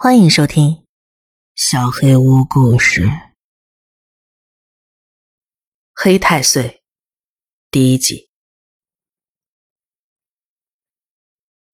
[0.00, 0.70] 欢迎收听
[1.56, 3.02] 《小黑屋故事》
[5.92, 6.62] 《黑太岁》
[7.68, 8.30] 第一集。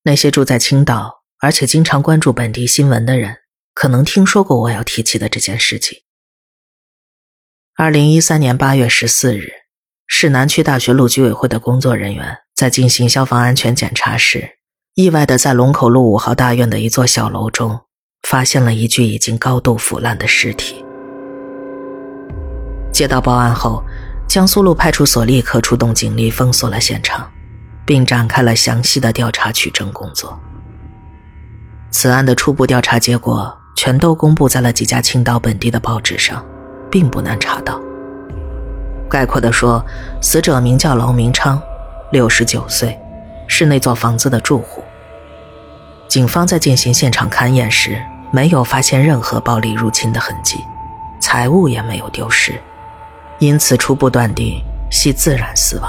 [0.04, 3.42] 那些住在青岛，而且经常关注本地新闻的人，
[3.74, 6.02] 可能听说过我要提起的这件事情。
[7.74, 9.52] 二零一三年八月十四日，
[10.06, 14.60] 市南区大学路居委会的工作人员在进行消防安全检查时，
[14.94, 17.84] 意外的在龙口路五号大院的一座小楼中，
[18.24, 20.84] 发现了一具已经高度腐烂的尸体。
[22.92, 23.82] 接到报案后，
[24.26, 27.30] 江苏路派出所立刻出动警力封锁了现场，
[27.86, 30.38] 并展开了详细的调查取证工作。
[31.90, 36.44] 此案的初步调查结果全都公布在了几家青岛本地的报纸上。
[36.94, 37.80] 并不难查到。
[39.10, 39.84] 概括地说，
[40.22, 41.60] 死者名叫劳明昌，
[42.12, 42.96] 六十九岁，
[43.48, 44.84] 是那座房子的住户。
[46.06, 48.00] 警方在进行现场勘验时，
[48.34, 50.58] 没有发现任何暴力入侵的痕迹，
[51.20, 52.60] 财物也没有丢失，
[53.38, 55.88] 因此初步断定系自然死亡。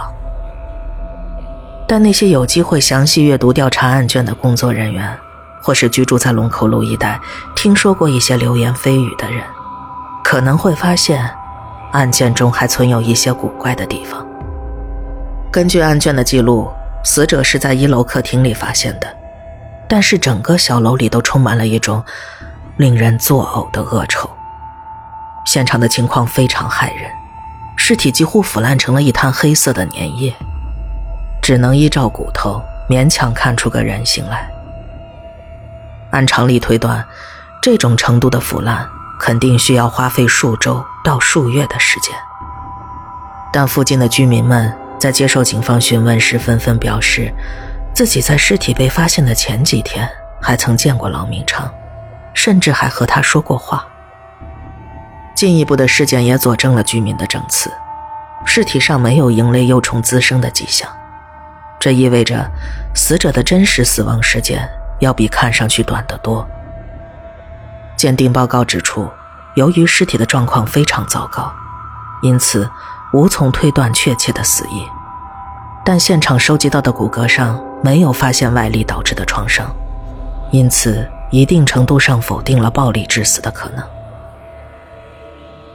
[1.88, 5.18] 但那些有机会详细阅读调查案卷的工作人员，
[5.60, 7.20] 或是居住在龙口路一带、
[7.56, 9.44] 听说过一些流言蜚语的人。
[10.24, 11.28] 可能会发现，
[11.94, 14.24] 案件中还存有一些古怪的地方。
[15.52, 16.70] 根据案卷的记录，
[17.04, 19.08] 死者是在一楼客厅里发现的，
[19.88, 22.04] 但是整个小楼里都充满了一种
[22.78, 24.30] 令人作呕的恶臭。
[25.46, 27.10] 现场的情况非常骇人，
[27.76, 30.34] 尸体几乎腐烂成了一滩黑色的粘液，
[31.42, 34.50] 只能依照骨头勉强看出个人形来。
[36.12, 37.06] 按常理推断，
[37.62, 38.88] 这种程度的腐烂。
[39.18, 42.14] 肯定需要花费数周到数月的时间，
[43.52, 47.34] 但附近的居民们在接受警方询问时，纷纷表示，
[47.94, 50.08] 自己在尸体被发现的前几天
[50.42, 51.74] 还曾见过劳明昌，
[52.36, 53.84] 甚至还和他说过话。
[55.34, 57.72] 进一步的事件也佐证了居民的证词，
[58.46, 60.88] 尸体上没有蝇类幼虫滋生的迹象，
[61.80, 62.50] 这意味着
[62.94, 66.48] 死者的真实死亡时间要比看上去短得多。
[67.98, 69.10] 鉴定报告指出，
[69.56, 71.52] 由于尸体的状况非常糟糕，
[72.22, 72.70] 因此
[73.12, 74.86] 无从推断确切的死因。
[75.84, 79.70] 但现场收集到的骨骼上没有发现外力导致的创伤，
[80.52, 83.84] 因此一定程度上否定了暴力致死的可能。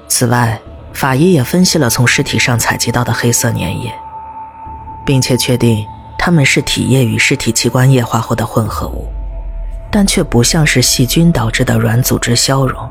[0.09, 0.61] 此外，
[0.93, 3.93] 法医也分析了从尸体上采集到的黑色粘液，
[5.05, 5.87] 并且确定
[6.19, 9.07] 它们是体液与尸体器官液化后的混合物。
[9.93, 12.89] 但却不像是细菌导致的软组织消融，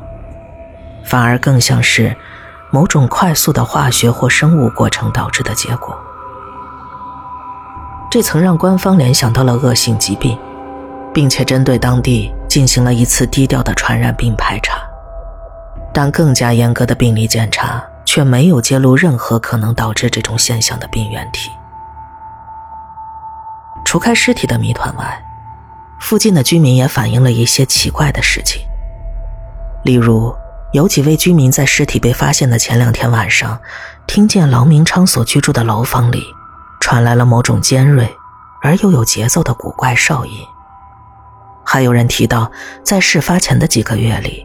[1.02, 2.14] 反而更像是
[2.70, 5.96] 某种快速的化学或生物过程导致的结果。
[8.10, 10.38] 这曾让官方联想到了恶性疾病，
[11.14, 14.82] 并且针对当地进行了一次低调的传染病排查，
[15.94, 21.48] 但更加严格的病理检查却没有揭露任何可能导致这种现象的病原体。
[23.84, 25.22] 除开尸体的谜团外，
[26.00, 28.60] 附近的居民也反映了一些奇怪的事情，
[29.84, 30.34] 例如，
[30.72, 33.60] 有几位居民在尸体被发现的前两天晚上，
[34.08, 36.24] 听见劳明昌所居住的楼房里
[36.80, 38.12] 传来了某种尖锐
[38.60, 40.32] 而又有节奏的古怪哨音。
[41.70, 42.50] 还有人提到，
[42.82, 44.44] 在事发前的几个月里，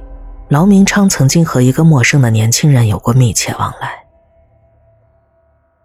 [0.49, 4.05] 劳明昌曾经和一个陌生的年轻人有过密切往来。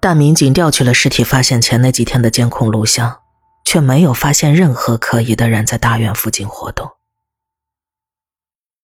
[0.01, 3.21] 但民警调取了尸体发现前那几天的监控录像。
[3.63, 6.91] 却没有发现任何可疑的人在大院附近活动。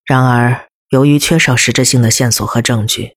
[0.05, 3.17] 然而，由于缺少实质性的线索和证据，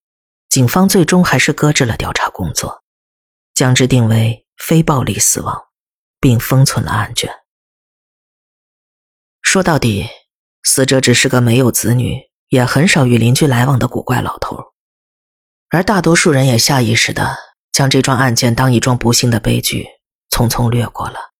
[0.49, 2.81] 警方最终还是搁置了调查工作，
[3.53, 5.65] 将之定为非暴力死亡，
[6.19, 7.29] 并封存了案卷。
[9.51, 10.07] 说到底，
[10.61, 14.73] 死者只是个没有子女、也很少与邻居来往的古怪老头，
[15.71, 17.35] 而大多数人也下意识的
[17.71, 19.87] 将这桩案件当一桩不幸的悲剧，
[20.29, 21.31] 匆匆略过了。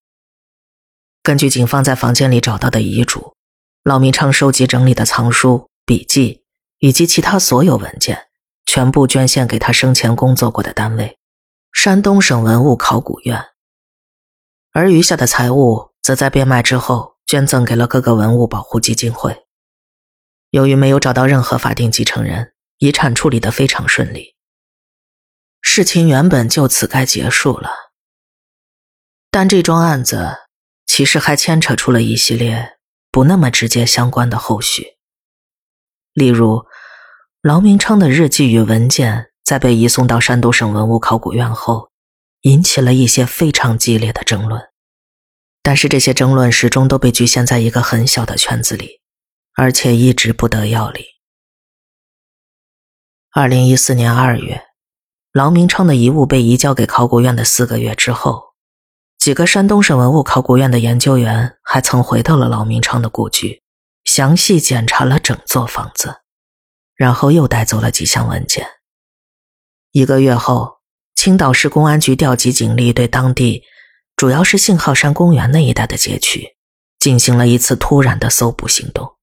[1.21, 3.35] 根据警方在房间里找到的遗嘱，
[3.83, 6.41] 老明昌收集整理的藏书、笔记
[6.79, 8.29] 以及其他所有文件，
[8.65, 11.19] 全部捐献给他生前工作过的单位——
[11.71, 13.39] 山东省文物考古院。
[14.71, 19.45] 而余下的财物，则在变卖之后捐赠给了各个文物保护基金会。
[20.49, 24.33] 由于没有找到任何法定继承人，遗产处理得非常顺利。
[25.61, 27.69] 事情原本就此该结束了，
[29.29, 30.37] 但这桩案子。
[30.87, 32.77] 其实还牵扯出了一系列
[33.11, 34.97] 不那么直接相关的后续，
[36.13, 36.65] 例如
[37.43, 41.91] 劳明昌的日记与文件在被移送到山东省文物考古院后，
[42.41, 44.69] 引起了一些非常激烈的争论。
[45.61, 49.01] 但是这些争论始终都被局限在一个很小的圈子里，
[49.55, 51.03] 而且一直不得要领。
[53.31, 54.63] 二零一四年二月，
[55.31, 58.55] 劳明昌的遗物被移交给考古院的四个月之后，
[59.17, 63.61] 几个山东省文物考古院的研究员还曾回到了老明昌的故居，
[64.03, 66.21] 详细检查了整座房子，
[66.95, 68.65] 然后又带走了几项文件。
[69.91, 70.79] 一个月后，
[71.15, 73.63] 青岛市公安局调集警力，对当地
[74.19, 76.57] 主要是信号山公园那一带的街区
[76.99, 79.15] 进行了一次突然的搜捕行动，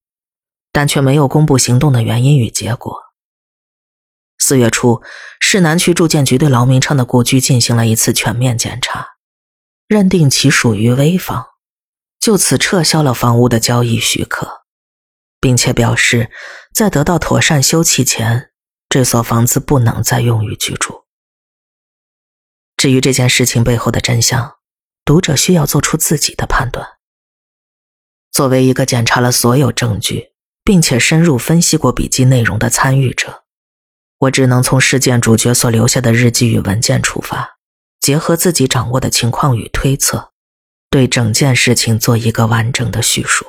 [0.73, 2.97] 但却没有公布行动的原因与结果。
[4.39, 5.03] 四月初，
[5.39, 9.17] 市南区住建局对劳明昌的故居进行了一次全面检查，
[9.87, 11.45] 认定其属于危房，
[12.19, 14.63] 就此撤销了房屋的交易许可，
[15.39, 16.31] 并且表示，
[16.73, 18.51] 在得到妥善修葺前，
[18.89, 21.05] 这所房子不能再用于居住。
[22.79, 24.56] 至于这件事情背后的真相，
[25.07, 26.85] 读者需要做出自己的判断。
[28.33, 30.33] 作为一个检查了所有证据，
[30.65, 33.45] 并且深入分析过笔记内容的参与者。
[34.19, 37.57] 我只能从事件主角所留下的日记与文件出发，
[38.01, 40.33] 结合自己掌握的情况与推测，
[40.91, 43.47] 对整件事情做一个完整的叙述。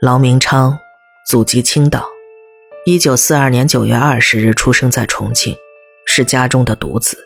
[0.00, 0.76] 劳明昌，
[1.30, 2.08] 祖籍青岛，
[2.84, 5.56] 一九四二年九月二十日出生在重庆，
[6.04, 7.16] 是家中的独子。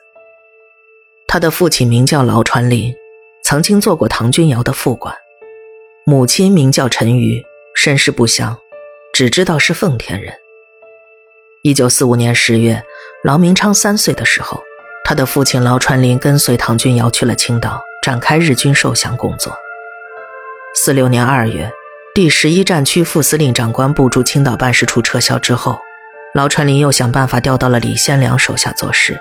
[1.31, 2.91] 他的父亲名叫劳传林，
[3.45, 5.15] 曾经做过唐君尧的副官；
[6.07, 7.45] 母亲名叫陈瑜，
[7.77, 8.57] 身世不详。
[9.13, 10.33] 只知道是奉天人。
[11.63, 12.83] 一九四五年十月，
[13.25, 14.63] 劳明昌三岁的时候，
[15.05, 19.55] 他的父亲劳传林跟随唐君尧去了青岛，展开日军受降工作。
[20.75, 21.71] 四六年二月，
[22.15, 25.79] 第十一战区副司令长官部驻青岛办事处撤销之后，
[26.33, 29.21] 劳传林又想办法调到了李先良手下做事，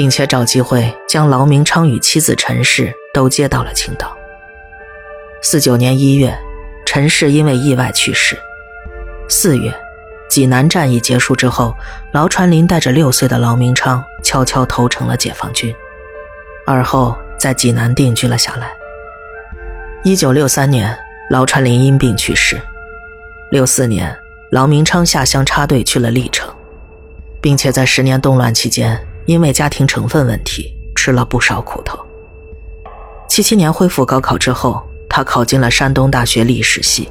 [0.00, 4.16] 并且找机会将劳明昌与妻子陈氏都接到了青岛。
[5.42, 6.34] 四九年一月，
[6.86, 8.34] 陈氏因为意外去世。
[9.28, 9.70] 四月，
[10.30, 11.76] 济南战役结束之后，
[12.12, 15.70] 劳传林带着六岁的劳明昌悄悄投诚了解放军，
[16.66, 18.72] 而后在济南定居了下来。
[20.02, 20.98] 一九六三年，
[21.28, 22.58] 劳传林因病去世。
[23.50, 24.16] 六四年，
[24.50, 26.50] 劳明昌下乡插队去了历城，
[27.42, 28.98] 并且在十年动乱期间，
[29.30, 31.96] 因为家庭成分问题吃了不少苦头。
[33.28, 37.08] 七七年恢复高考之后，他考进了山东大学历史系。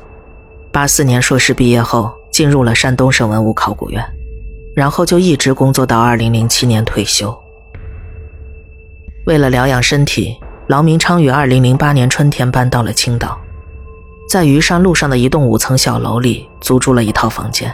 [0.69, 4.03] 八四年硕士毕业后，进入了山东省文物考古院，
[4.75, 7.33] 然后就一直工作到二零零七年退休。
[9.25, 10.35] 为了疗养身体，
[10.67, 13.39] 劳明昌于二零零八年春天搬到了青岛，
[14.29, 17.73] 在虞山路上的一栋五层小楼里租住了一套房间。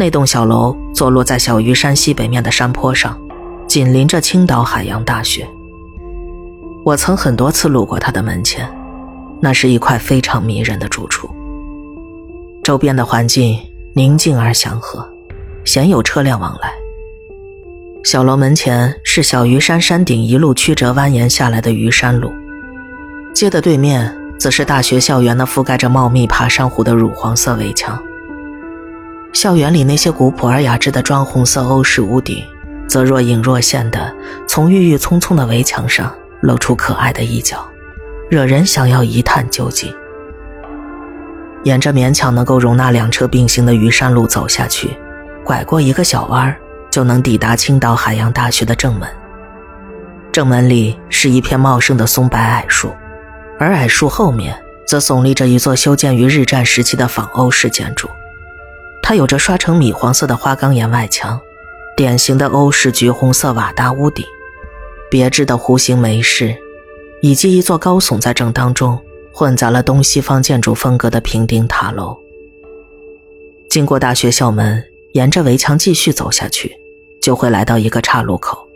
[0.00, 3.20] 那栋小楼坐落在小鱼山西北面的山坡上，
[3.66, 5.44] 紧邻着青岛海洋大学。
[6.84, 8.72] 我曾很多次路过他的门前，
[9.40, 11.28] 那是一块非常迷人的住处。
[12.62, 13.58] 周边的环境
[13.92, 15.04] 宁静而祥和，
[15.64, 16.72] 鲜有车辆往来。
[18.04, 22.30] 小楼门前是小鱼山山顶一路曲折蜿蜒下来的鱼山路，
[23.34, 28.00] 街的对面则是大学校园那覆盖着茂密爬山虎的乳黄色围墙。
[29.38, 32.42] 校园里那些古朴而雅致的砖红色欧式屋顶，
[32.88, 34.12] 则若隐若现的
[34.48, 37.64] 从郁郁葱葱的围墙上露出可爱的一角，
[38.28, 39.94] 惹人想要一探究竟。
[41.62, 44.90] 沿着勉强能够容纳两车并行的鱼山路走下去，
[45.44, 46.52] 拐过一个小弯
[46.90, 49.08] 就能抵达青岛海洋大学的正门。
[50.32, 52.92] 正门里是一片茂盛的松柏矮树，
[53.56, 58.10] 而矮树后面则耸立着一座修建于日战时期的仿欧式建筑。
[59.08, 61.40] 它有着刷成米黄色的花岗岩外墙，
[61.96, 64.22] 典型的欧式橘红色瓦搭屋顶，
[65.10, 66.54] 别致的弧形门饰，
[67.22, 69.00] 以及一座高耸在正当中。
[69.32, 72.18] 混杂了东西方建筑风格的平顶塔楼。
[73.70, 76.76] 经过大学校门，沿着围墙继续走下去，
[77.22, 78.68] 就会来到一个岔路口。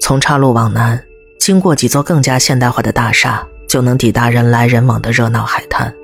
[0.00, 1.04] 从岔路往南，
[1.38, 5.94] 经过几座更加现代化的大厦，就能抵达人来人往的热闹海滩。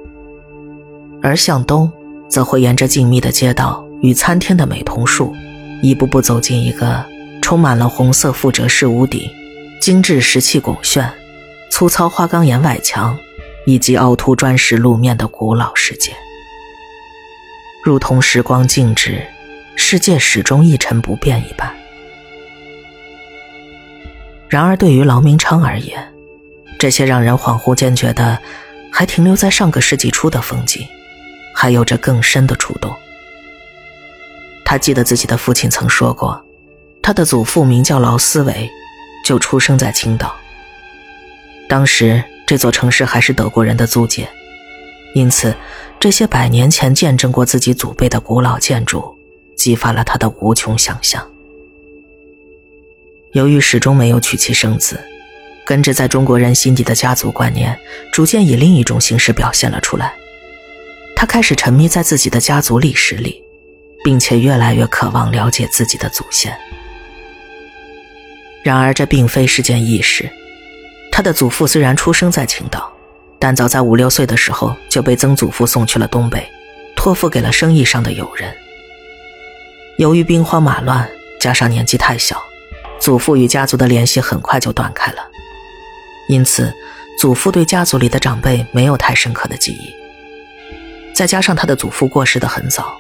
[1.23, 1.91] 而向东，
[2.29, 5.35] 则会沿着静谧的街道与参天的美桐树，
[5.83, 7.05] 一步步走进一个
[7.41, 9.23] 充满了红色复折式屋顶、
[9.81, 11.11] 精致石砌拱券、
[11.71, 13.17] 粗糙花岗岩外墙。
[13.69, 16.13] 以及凹凸砖石路面的古老世界，
[17.83, 19.21] 如同时光静止，
[19.75, 21.69] 世界始终一成不变一般。
[24.49, 26.01] 然而，对于劳明昌而言，
[26.79, 28.39] 这些让人恍惚间觉得
[28.93, 30.87] 还停留在上个世纪初的风景，
[31.57, 32.95] 还有着更深的触动。
[34.65, 36.45] 他记得自己的父亲曾说过，
[37.03, 38.71] 他的祖父名叫劳思维，
[39.25, 40.37] 就出生在青岛。
[41.69, 42.23] 当时。
[42.49, 44.29] 这座城市还是德国人的租界，
[45.17, 45.53] 因此，
[45.99, 49.19] 这些百年前见证过自己祖辈的古老建筑，
[49.57, 51.29] 激发了他的无穷想象。
[53.33, 54.97] 由于始终没有娶妻生子，
[55.65, 57.77] 根植在中国人心底的家族观念，
[58.13, 60.15] 逐渐以另一种形式表现了出来。
[61.17, 63.43] 他开始沉迷在自己的家族历史里，
[64.05, 66.57] 并且越来越渴望了解自己的祖先。
[68.63, 70.31] 然而，这并非是件易事。
[71.11, 72.93] 他的祖父虽然出生在青岛，
[73.39, 76.47] 但早在五六岁的时候就被曾祖父送去了东北，
[76.95, 78.55] 托付给了生意上的友人。
[79.97, 81.09] 由于兵荒马乱，
[81.41, 82.39] 加上年纪太小，
[83.01, 85.27] 祖父与家族的联系很快就断开了。
[86.29, 86.71] 因此，
[87.19, 90.06] 祖父对家族里的长辈没有太深刻的记忆。
[91.17, 92.95] 再加上他的祖父过世的很早，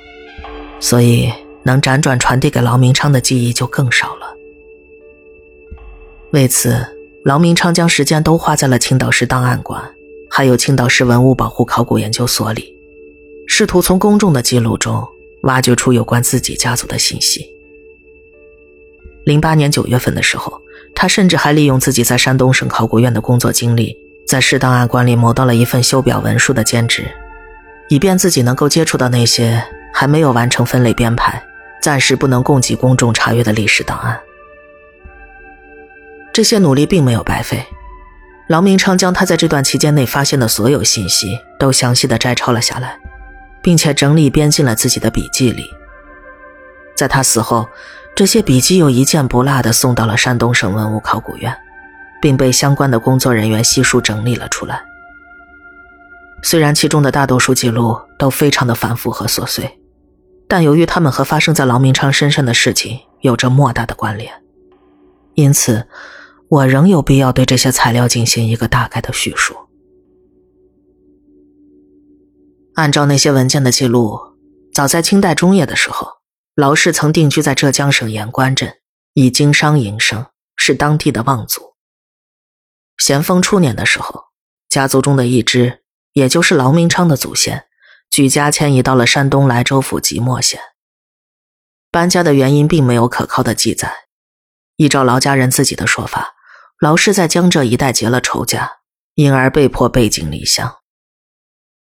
[0.80, 1.30] 所以
[1.62, 4.34] 能辗转传递给劳明昌的记忆就更少了。
[6.30, 6.82] 为此。
[7.26, 9.82] 劳明昌将时间都花在了青岛市档案馆，
[10.30, 12.72] 还有青岛市文物保护考古研究所里，
[13.48, 15.04] 试图从公众的记录中
[15.42, 17.44] 挖掘出有关自己家族的信息。
[19.24, 20.62] 零八年九月份的时候，
[20.94, 27.10] 他甚至还利用自己在山东省考古院的工作经历，在市档案馆里谋到了一份修表文书的兼职，
[27.88, 29.62] 以便自己能够接触到那些
[29.92, 31.42] 还没有完成分类编排、
[31.80, 34.18] 暂时不能供给公众查阅的历史档案。
[36.32, 37.64] 这些努力并没有白费，
[38.48, 42.98] 劳明昌将他在这段期间内发现的所有信息都详细的摘抄了下来，
[43.62, 45.70] 并且整理编进了自己的笔记里。
[46.94, 47.68] 在他死后，
[48.14, 51.56] 这些笔记又一件不落的送到了山东省文物考古院，
[52.20, 54.82] 并被相关的工作人员悉数整理了出来。
[56.42, 59.78] 虽然其中的大多数记录都非常的繁复和琐碎，
[60.48, 64.32] 但由于他们和发生在劳明昌身上的事情有着莫大的关联，
[65.34, 65.86] 因此。
[66.48, 69.56] 我仍有必要对这些材料进行一个大概的叙述。
[72.74, 74.16] 按照那些文件的记录，
[74.72, 76.06] 早在清代中叶的时候，
[76.54, 78.76] 劳氏曾定居在浙江省盐官镇，
[79.14, 81.74] 以经商营生，是当地的望族。
[82.96, 84.26] 咸丰初年的时候，
[84.68, 85.80] 家族中的一支，
[86.16, 87.66] 也就是劳明昌的祖先，
[88.08, 90.58] 举家迁移到了山东莱州府即墨县。
[91.90, 93.92] 搬家的原因并没有可靠的记载，
[94.76, 96.34] 依照劳家人自己的说法。
[96.78, 98.78] 劳氏在江浙一带结了仇家，
[99.14, 100.76] 因而被迫背井离乡。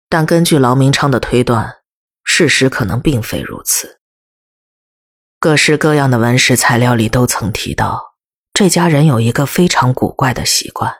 [0.09, 1.77] 但根据劳明昌的推断，
[2.25, 4.01] 事实可能并非如此。
[5.39, 8.15] 各式各样的文史材料里都曾提到，
[8.51, 10.93] 这家人有一个非常古怪的习惯：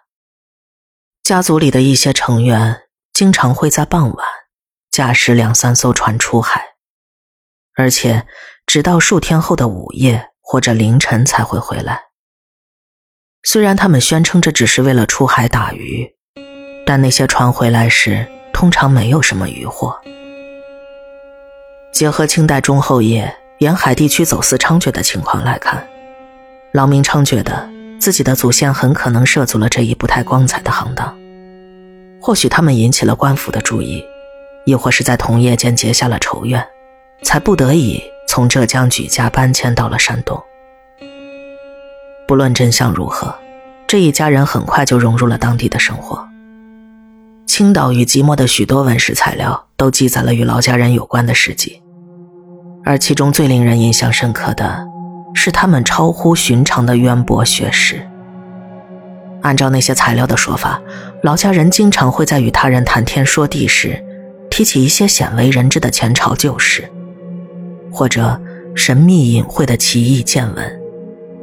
[1.22, 2.84] 家族里的一些成员
[3.16, 4.28] 经常会在傍晚
[4.92, 6.62] 驾驶两三艘船出海，
[7.78, 8.28] 而且
[8.66, 12.08] 直到数天后的午夜或者凌晨才会回来。
[13.42, 16.14] 虽然他们宣称这只是为了出海打鱼，
[16.86, 19.98] 但那些船回来时通常没有什么渔获。
[21.94, 25.88] 结合清代中后叶沿海地区走私猖獗的情况来看，
[26.74, 31.18] 劳明昌觉得自己的祖先很可能涉足了这一不太光彩的行当。
[32.26, 34.04] 或许他们引起了官府的注意，
[34.66, 36.68] 亦或是在同业间结下了仇怨，
[37.22, 40.42] 才不得已从浙江举家搬迁到了山东。
[42.28, 43.36] 不论真相如何，
[43.86, 46.28] 这一家人很快就融入了当地的生活。
[47.46, 51.80] 青岛与即墨的许多文史材料都记载了与劳家人有关的事迹，
[52.84, 54.84] 而其中最令人印象深刻的，
[55.36, 58.04] 是他们超乎寻常的渊博学识。
[59.44, 60.82] 按照那些材料的说法，
[61.26, 64.00] 劳家人经常会在与他人谈天说地时，
[64.48, 66.88] 提起一些鲜为人知的前朝旧事，
[67.92, 68.40] 或者
[68.76, 70.82] 神秘隐晦的奇异见闻。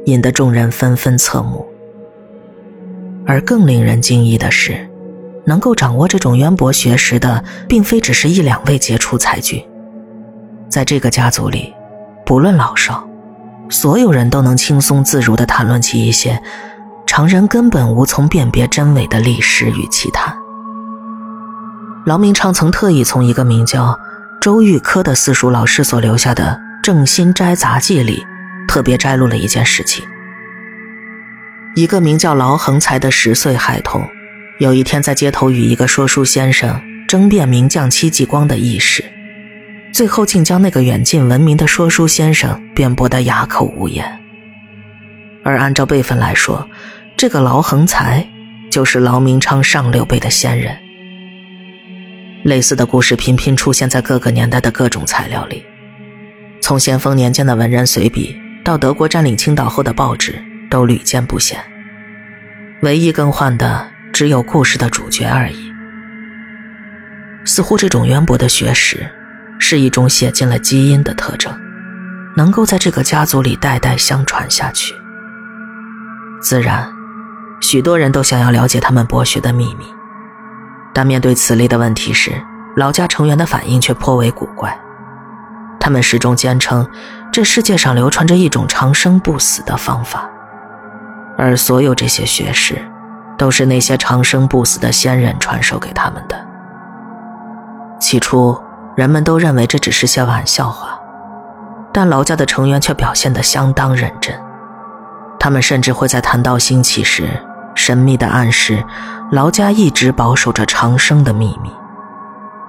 [0.05, 1.65] 引得众人纷纷侧目，
[3.25, 4.89] 而更令人惊异的是，
[5.45, 9.61] 能够掌握这种渊博学识的，并非只是一两位杰出才俊。
[10.69, 11.73] 在这个家族里，
[12.25, 13.05] 不论老少，
[13.69, 16.41] 所有人都能轻松自如地谈论起一些
[17.05, 20.35] 常人根本无从辨别真伪的历史与奇谈。
[22.05, 23.97] 劳明昌曾特意从一个名叫
[24.41, 28.25] 周玉科的私塾老师所留下的《正心斋杂记》里。
[28.65, 30.03] 特别摘录了一件事情：
[31.75, 34.07] 一个名叫劳恒才的十岁孩童，
[34.57, 39.05] 有一天在街头与一个说书先生争辩名将戚继光的轶事，
[39.93, 44.22] 最后竟将那个远近闻名的说书先生辩驳得哑口无言。
[45.43, 46.67] 而按照辈分来说，
[47.17, 48.27] 这个劳恒才
[48.71, 50.77] 就是劳明昌上六辈的先人。
[52.43, 55.63] 类似的故事频频出现在各个年代的各种材料里，
[56.61, 58.35] 从咸丰年间的文人随笔。
[58.63, 61.59] 到德国占领青岛后的报纸都屡见不鲜，
[62.81, 65.69] 唯一更换的只有故事的主角而已。
[67.43, 69.05] 似乎这种渊博的学识，
[69.59, 71.53] 是一种写进了基因的特征，
[72.37, 74.93] 能够在这个家族里代代相传下去。
[76.43, 76.91] 自然，
[77.61, 79.85] 许多人都想要了解他们博学的秘密，
[80.93, 82.33] 但面对此类的问题时，
[82.75, 84.77] 老家成员的反应却颇为古怪。
[85.79, 86.85] 他们始终坚称，
[87.31, 90.29] 这世界上流传着一种长生不死的方法，
[91.37, 92.77] 而所有这些学识，
[93.37, 96.45] 都是那些长生不死的仙人传授给他们的。
[98.01, 98.61] 起初，
[98.97, 100.99] 人们都认为这只是些玩笑话，
[101.93, 104.37] 但劳家的成员却表现得相当认真。
[105.43, 107.27] 他们甚至会在谈到兴起时，
[107.75, 108.81] 神秘地暗示
[109.29, 111.69] 劳家一直保守着长生的秘密，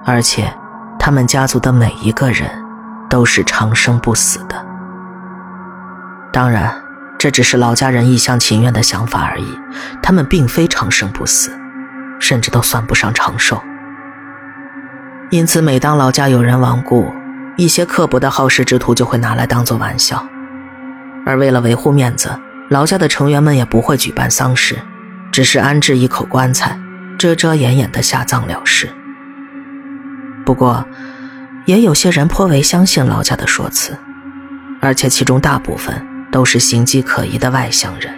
[0.05, 0.53] 而且，
[0.99, 2.51] 他们家族的每一个人
[3.09, 4.67] 都是长生不死的。
[6.33, 6.75] 当然，
[7.17, 9.57] 这只是劳家人一厢情愿的想法而已，
[10.03, 11.57] 他们并非长生不死，
[12.19, 13.63] 甚至都算不上长寿。
[15.31, 17.15] 因此，每当老家有人亡故，
[17.57, 20.27] 一些刻薄的好事之徒就会拿来当做玩笑。
[21.25, 22.37] 而为了维护面子，
[22.69, 24.79] 老家的成员们也不会举办丧事，
[25.31, 26.79] 只是安置一口棺材，
[27.19, 28.89] 遮遮掩掩的下葬了事。
[30.45, 30.87] 不过，
[31.67, 33.97] 也有些人颇为相信老家的说辞，
[34.81, 38.15] 而且其中大部分都是形迹可疑的外乡人。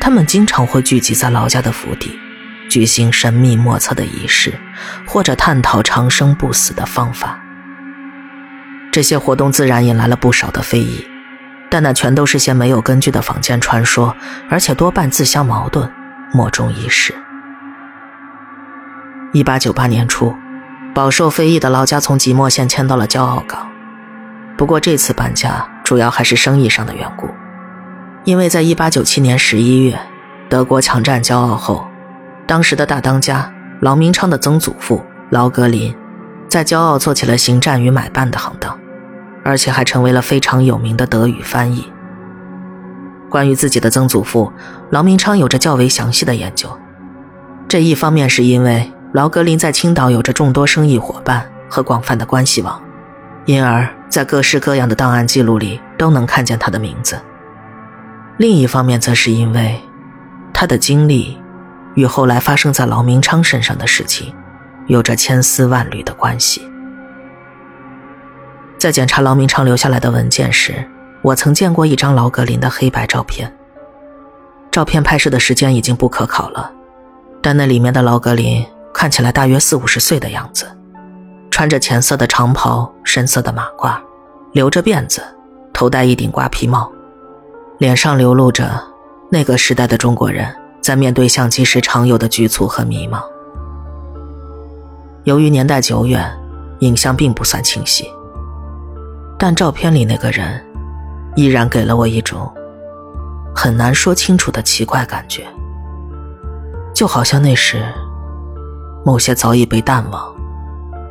[0.00, 2.18] 他们经常会聚集在老家的府邸。
[2.68, 4.52] 举行神秘莫测的仪式，
[5.06, 7.38] 或者探讨长生不死的方法。
[8.90, 11.06] 这些活动自然引来了不少的非议，
[11.70, 14.14] 但那全都是些没有根据的坊间传说，
[14.48, 15.90] 而且多半自相矛盾，
[16.32, 17.14] 莫衷一是。
[19.32, 20.34] 一八九八年初，
[20.94, 23.68] 饱受非议的劳家从即墨县迁到了骄傲港。
[24.56, 27.28] 不过这次搬家主要还是生意上的缘故，
[28.24, 29.98] 因为在一八九七年十一月，
[30.48, 31.86] 德国强占骄傲后。
[32.46, 35.92] 当时的大当家劳明昌的曾祖父劳格林，
[36.48, 38.78] 在骄傲做起了行占与买办的行当，
[39.46, 41.86] 而且还成为了非常有名的德语翻译。
[43.30, 44.52] 关于自己的曾祖父，
[44.90, 46.68] 劳明昌有着较为详细的研究。
[47.68, 52.82] 这一方面是因为劳格林在青岛有着众多生意伙伴和广泛的关系网，
[53.44, 57.16] 因而，在各式各样的档案记录里都能看见他的名字。
[58.38, 59.80] 另一方面，则是因为
[60.52, 61.38] 他的经历。
[61.94, 64.34] 与后来发生在劳明昌身上的事情，
[64.86, 66.60] 有着千丝万缕的关系。
[68.86, 70.88] 在检查劳明昌留下来的文件时，
[71.20, 73.52] 我曾见过一张劳格林的黑白照片。
[74.70, 76.70] 照片拍摄的时间已经不可考了，
[77.42, 80.68] 但那里面的劳格林看起来大约四五十岁的样子，
[81.50, 83.98] 穿着浅色的长袍，深色的马褂，
[84.52, 85.20] 留着辫子，
[85.72, 86.88] 头戴一顶瓜皮帽，
[87.78, 88.80] 脸上流露着
[89.32, 90.46] 那个时代的中国人。
[90.80, 93.20] 在面对相机时常有的局促和迷茫。
[95.24, 96.24] 由于年代久远，
[96.78, 98.08] 影像并不算清晰，
[99.38, 100.64] 但照片里那个人，
[101.34, 102.52] 依然给了我一种
[103.54, 105.46] 很难说清楚的奇怪感觉，
[106.94, 107.82] 就好像那时
[109.04, 110.34] 某些早已被淡忘，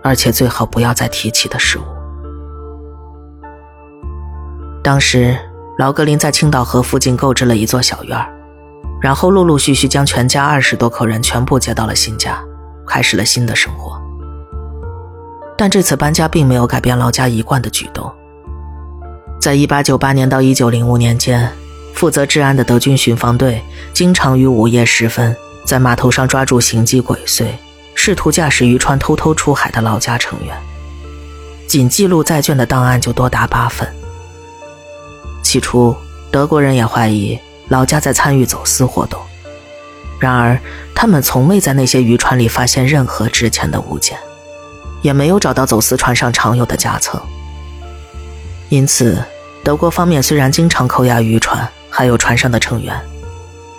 [0.03, 1.83] 而且最好不要再提起的事物。
[4.83, 5.37] 当时，
[5.77, 8.17] 劳格林在青岛河附近购置了一座小院。
[9.01, 12.43] 然后陆陆续续将全家二十多口人全部接到了新家，
[12.87, 14.01] 开始了新的生活。
[15.57, 18.11] 但这次搬家并没有改变老家一贯的举动。
[19.39, 21.51] 在一八九八年到一九零五年间，
[21.93, 23.61] 负责治安的德军巡防队
[23.93, 27.47] 经常于午夜时分在码头上抓住行迹鬼祟、
[27.93, 30.55] 试图驾驶渔船偷偷出海的老家成员，
[31.67, 33.87] 仅记录在卷的档案就多达八份。
[35.43, 35.95] 起初，
[36.31, 37.39] 德国人也怀疑。
[37.67, 39.19] 老家在参与走私活动，
[40.19, 40.55] 然而
[40.93, 44.15] 他们从未在那些渔船里发现任何值钱的物件，
[45.05, 47.21] 也没有找到走私船上常有的夹层。
[48.69, 49.23] 因此，
[49.63, 52.99] 德国方面虽然经常扣押渔船，还有船上的成员，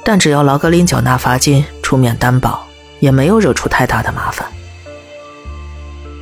[0.04, 2.64] 但只要劳格林缴纳罚金、出面担保，
[3.00, 4.46] 也没有惹出太大的麻烦。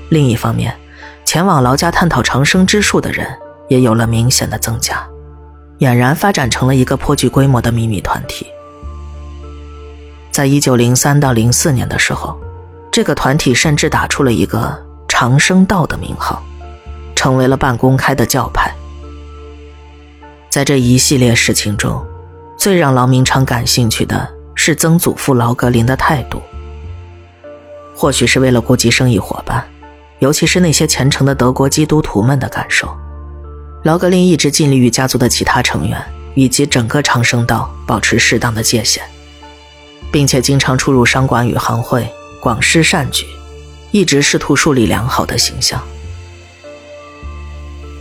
[0.08, 0.74] 另一方面，
[1.22, 3.28] 前往劳家探讨长生之术的人
[3.68, 5.06] 也有了明显的增加。
[5.80, 8.46] 俨然发展成了一个颇具规模的秘密团体。
[10.30, 12.34] 在一九零三到零四年的时候，
[12.90, 14.82] 这个团体甚至打出了一个
[15.16, 16.42] “长生道”的名号，
[17.14, 18.74] 成为了半公开的教派。
[20.50, 22.04] 在这一系列事情中，
[22.58, 26.42] 最让劳明昌感兴趣的是曾祖父劳格林的态度。
[27.94, 29.64] 或许是为了顾及生意伙伴，
[30.18, 32.92] 尤其是那些虔诚的德国基督徒们的感受。
[33.84, 39.00] 劳格林一直尽力与家族的其他成员以及整个长生道保持适当的界限，
[40.10, 43.24] 并且经常出入商馆与行会，广施善举，
[43.94, 45.80] 一直试图树立良好的形象。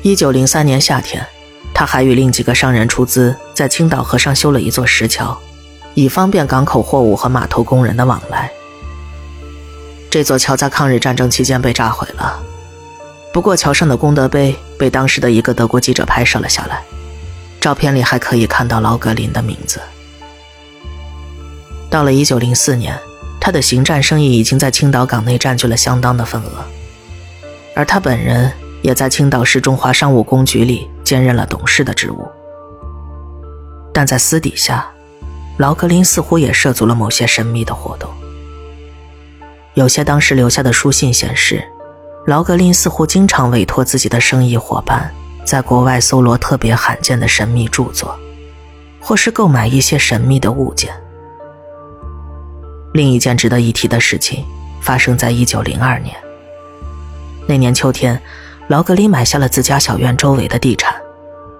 [0.01, 1.23] 一九零三年夏天，
[1.71, 5.39] 他还与另几个商人出资，在青岛河上修了一座石桥，
[5.93, 8.49] 以方便港口货物和码头工人的往来。
[10.09, 12.41] 这座桥在抗日战争期间被炸毁了，
[13.31, 16.81] 不过桥上的功德碑被当时的一个德国记者拍摄了下来，
[17.61, 19.79] 照片里还可以看到劳格林的名字。
[21.91, 22.99] 到了一九零四年，
[23.45, 26.63] 他的行占生意已经在青岛港内占据了相当的份额，
[27.75, 28.49] 而他本人
[28.81, 32.25] 也在青岛市中华商务公局里兼任了董事的职务。
[33.93, 34.89] 但在私底下，
[35.57, 38.09] 劳格林似乎也涉足了某些神秘的活动。
[39.73, 41.61] 有些当时留下的书信显示，
[42.25, 48.17] 劳格林似乎经常委托自己的生意伙伴在国外搜罗特别罕见的神秘著作，
[49.01, 50.93] 或是购买一些神秘的物件。
[52.93, 54.45] 另一件值得一提的事情
[54.79, 56.15] 发生在一九零二年。
[57.47, 58.21] 那年秋天，
[58.67, 60.95] 劳格里买下了自家小院周围的地产，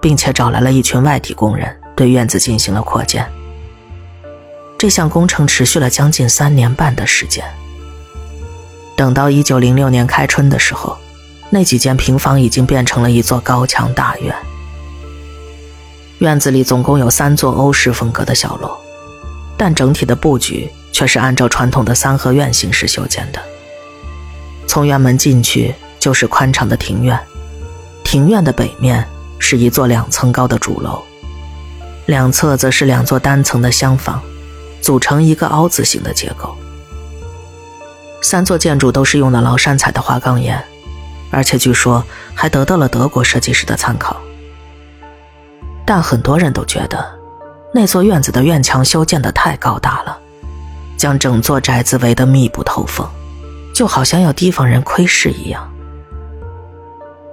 [0.00, 3.26] 并且找来了一群外地工人，对院子进行了扩建。
[4.78, 7.44] 这项工程持续了将近三年半的时间。
[8.96, 10.96] 等到一九零六年开春的时候，
[11.50, 14.34] 那几间平房已经变成了一座高墙大院。
[16.18, 18.70] 院子里总共有三座欧式风格的小楼，
[19.56, 23.42] 但整体的布局却是按照传统的三合院形式修建的。
[24.68, 27.18] 从院门进去就是宽敞的庭院，
[28.04, 29.04] 庭院的北面
[29.40, 31.02] 是一座两层高的主楼，
[32.06, 34.22] 两侧则是两座单层的厢房，
[34.80, 36.56] 组成一个凹字形的结构。
[38.22, 40.64] 三座建筑都是用的崂山彩的花岗岩，
[41.32, 42.04] 而且据说
[42.36, 44.16] 还得到了德国设计师的参考。
[45.84, 47.04] 但很多人都觉得，
[47.74, 50.18] 那座院子的院墙修建的太高大了，
[51.04, 53.06] 将整座宅子围得密不透风，
[53.74, 55.70] 就好像要提防人窥视一样。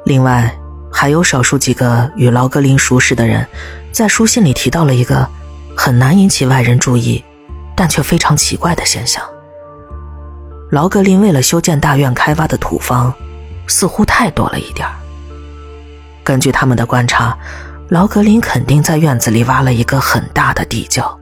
[0.03, 0.53] 另外，
[0.91, 3.47] 还有少数几个与劳格林熟识的人，
[3.93, 5.25] 在书信里提到了一个
[5.73, 7.23] 很难引起外人注意，
[7.73, 9.23] 但却非常奇怪的现象。
[10.69, 13.13] 劳格林为了修建大院开挖的土方，
[13.67, 14.85] 似乎太多了一点
[16.25, 17.37] 根据他们的观察，
[17.87, 21.17] 劳格林肯定在院子里挖了一个很大的地窖，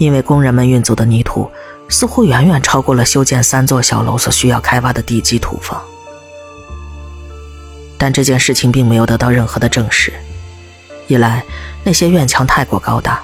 [0.00, 1.50] 因为工人们运走的泥土
[1.90, 5.78] 似乎远远超过了修建三座小楼所需要开挖的地基土方。
[7.98, 10.10] 但这件事情并没有得到任何的证实。
[11.06, 11.44] 一来，
[11.84, 13.22] 那些院墙太过高大，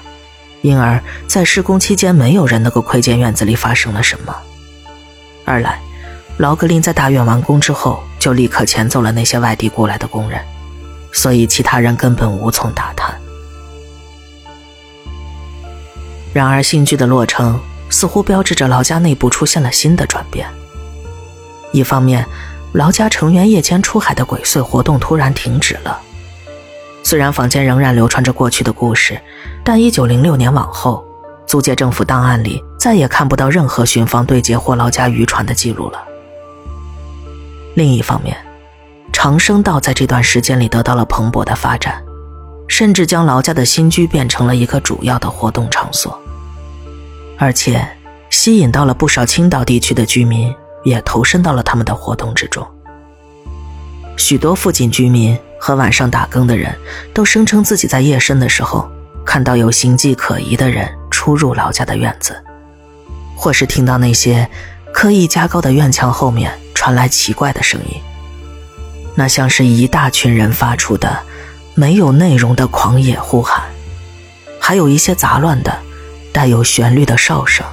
[0.61, 4.35] 因而，在施工期间没有人能够窥见院子里发生了什么。
[5.45, 5.81] 二来，
[6.37, 10.39] 劳格林在大院完工之后就立刻遣走了那些外地过来的工人，
[11.11, 13.19] 所以其他人根本无从打探。
[16.33, 17.59] 然而，新居的落成
[17.89, 20.47] 似乎标志着劳家内部出现了新的转变。
[21.71, 22.25] 一方面，
[22.73, 25.99] 劳家成员夜间出海的鬼祟活动突然停止了。
[27.03, 29.19] 虽然坊间仍然流传着过去的故事，
[29.63, 31.03] 但一九零六年往后。
[31.47, 36.03] 租界政府档案里再也看不到任何巡防对接获劳家渔船的记录了。
[37.73, 38.35] 另一方面，
[39.13, 42.03] 长生道在这段时间里得到了蓬勃的发展，
[42.67, 46.19] 甚至将劳家的新居变成了一个主要的活动场所，
[47.37, 47.87] 而且
[48.29, 50.53] 吸引到了不少青岛地区的居民，
[50.83, 52.65] 也投身到了他们的活动之中。
[54.17, 56.75] 许多附近居民和晚上打更的人
[57.13, 58.89] 都声称自己在夜深的时候
[59.25, 60.87] 看到有形迹可疑的人。
[61.09, 62.41] 出入老家的院子，
[63.35, 64.49] 或是听到那些
[64.93, 67.99] 刻意加高的院墙后面传来奇怪的声音，
[69.13, 71.21] 那像是一大群人发出的
[71.79, 73.63] 没有内容的狂野呼喊，
[74.59, 75.77] 还有一些杂乱的
[76.33, 77.63] 带有旋律的哨声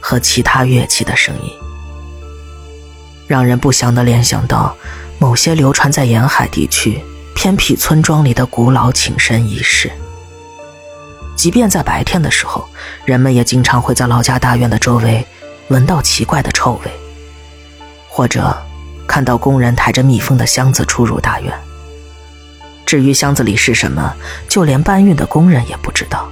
[0.00, 1.52] 和其他乐器的声音，
[3.26, 4.74] 让人不祥的联想到
[5.18, 9.92] 某些流传在沿海地区偏僻村庄里的古老请神仪式。
[11.36, 12.66] 即便在白天的时候，
[13.04, 15.22] 人们也经常会在老家大院的周围
[15.68, 16.90] 闻到奇怪的臭味，
[18.08, 18.56] 或者
[19.06, 21.52] 看到工人抬着密封的箱子出入大院。
[22.92, 24.14] 至于箱子里是什么，
[24.50, 26.28] 就连搬运的工人也不知道。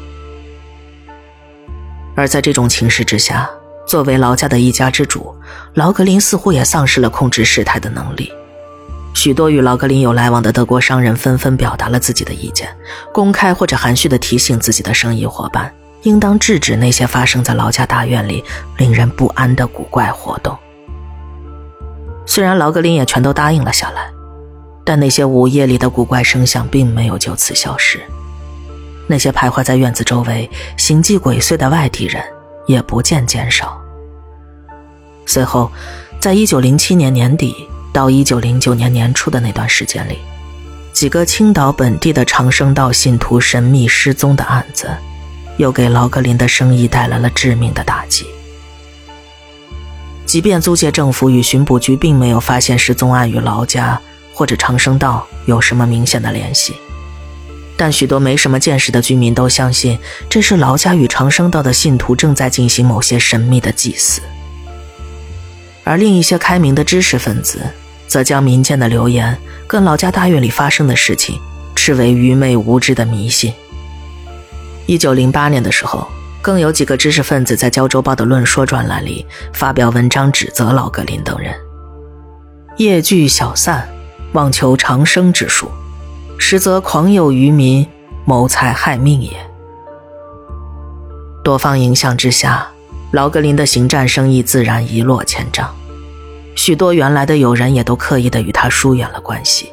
[2.14, 3.48] 而在这种情势之下，
[3.86, 5.34] 作为劳家的一家之主，
[5.72, 8.30] 劳格林似乎也丧失了控制事态的能力。
[9.14, 12.68] 许多与劳格林有来往的德国商人纷纷表达了自己的意见，
[13.10, 18.44] 公开或者含蓄地提醒自己的生意伙伴，应当制止那些发生在劳家大院里
[18.76, 20.54] 令人不安的古怪活动。
[22.26, 24.10] 虽然劳格林也全都答应了下来，
[24.90, 28.00] 但那些午夜里的古怪声响并没有就此消失。
[29.06, 32.20] 那些徘徊在院子周围、行迹鬼祟的外地人，
[32.66, 33.80] 也不见减少。
[35.26, 35.70] 随后，
[36.18, 37.54] 在一九零七年年底
[37.92, 40.18] 到一九零九年年初的那段时间里，
[40.92, 44.90] 几个青岛本地的长生道信徒神秘失踪的案子，
[45.56, 48.26] 又给劳格林的生意带来了致命的打击。
[50.26, 54.00] 即便租界政府与巡捕局并没有发现失踪案与劳家
[54.40, 56.72] 或者长生道有什么明显的联系，
[57.76, 59.98] 但许多没什么见识的居民都相信
[60.30, 64.22] 这是劳家与长生道的信徒正在进行某些神秘的祭祀，
[65.84, 67.60] 而另一些开明的知识分子
[68.08, 71.38] 则将民间的流言跟劳家大院里发生的事情
[71.76, 73.52] 视为愚昧无知的迷信。
[74.86, 76.08] 一九零八年的时候。
[76.42, 81.54] 更有几个知识分子在《胶州报》的论说专栏里发表文章，指责老格林等人
[82.78, 83.86] 夜聚小散，
[84.32, 85.70] 妄求长生之术，
[86.38, 87.86] 实则狂诱愚民，
[88.24, 89.32] 谋财害命也。
[91.42, 92.68] 多方影响之下，
[93.10, 95.68] 劳格林的行占生意自然一落千丈，
[96.54, 99.72] 许多原来的友人也都刻意的与他疏远了关系，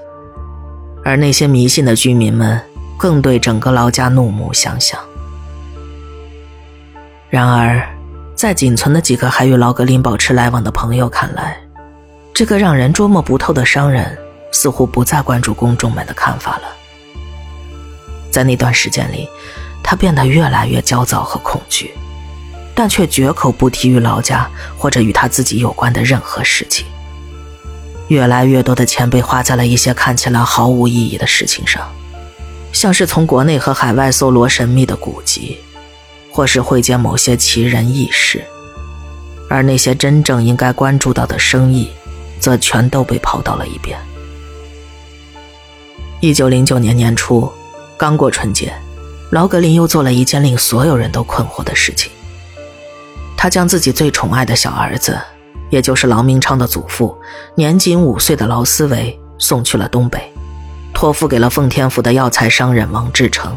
[1.03, 2.59] 而那些迷信的居民们
[2.97, 4.99] 更对整个劳家怒目相向。
[7.29, 7.87] 然而，
[8.33, 11.59] 在仅存的几个还与劳格林保持来往的朋友看来，
[12.33, 14.17] 这个让人捉摸不透的商人
[14.51, 16.63] 似乎不再关注公众们的看法了。
[18.31, 19.27] 在那段时间里，
[19.83, 21.93] 他变得越来越焦躁和恐惧，
[22.75, 26.85] 但却绝口不提与劳家或者与他自己有关的任何事情。
[28.07, 31.91] 越来越多的钱被花在了一些看起来毫无意义的事情上，
[32.71, 35.57] 像是从国内和海外搜罗神秘的古籍。
[36.29, 38.45] 或是会见某些奇人异事，
[39.49, 41.89] 而那些真正应该关注到的生意，
[42.39, 43.97] 则全都被抛到了一边。
[46.27, 47.49] 一九零九年年初，
[47.95, 48.73] 刚过春节，
[49.29, 52.11] 劳格林又做了一件令所有人都困惑的事情。
[53.37, 55.17] 他将自己最宠爱的小儿子，
[55.69, 57.17] 也就是劳明昌的祖父，
[57.55, 60.19] 年仅五岁的劳思维送去了东北，
[60.93, 63.55] 托付给了奉天府的药材商人王志成。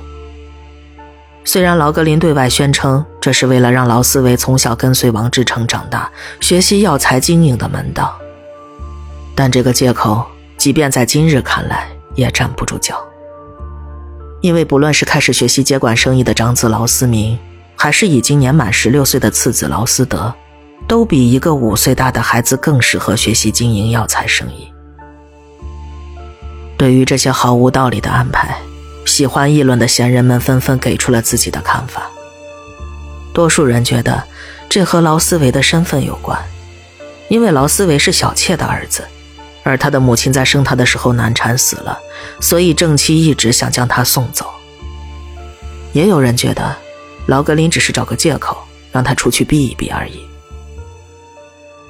[1.43, 8.17] 虽然劳格林对外宣称这是为了让劳思维从小跟随王志成长大，学习药材经营的门道，
[9.35, 10.25] 但这个借口
[10.57, 11.89] 即便在今日看来
[12.21, 12.97] 也站不住脚。
[14.41, 17.39] 因为不论是开始学习接管生意的长子劳思明，
[17.75, 20.33] 还是已经年满十六岁的次子劳思德，
[20.87, 24.73] 都比一个五岁大的孩子更适合学习经营药材生意。
[26.77, 28.57] 对于这些毫无道理的安排。
[29.07, 32.03] 喜欢议论的闲人们纷纷给出了自己的看法。
[33.33, 34.23] 多数人觉得，
[34.69, 36.39] 这和劳思维的身份有关，
[37.29, 39.03] 因为劳思维是小妾的儿子，
[39.63, 41.99] 而他的母亲在生他的时候难产死了，
[42.41, 44.51] 所以正妻一直想将他送走。
[45.93, 46.77] 也有人觉得，
[47.27, 48.57] 劳格林只是找个借口
[48.93, 50.21] 让他出去避一避而已。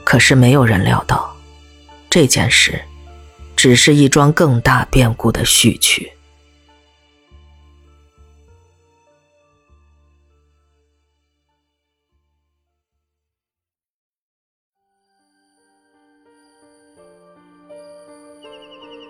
[0.04, 1.36] 可是没有人料到，
[2.08, 2.82] 这件事，
[3.54, 6.10] 只是一桩更大变故的序曲。